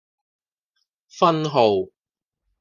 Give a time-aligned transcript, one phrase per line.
[1.19, 1.91] 分號